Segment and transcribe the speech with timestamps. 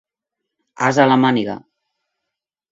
[0.87, 1.61] As a la màniga.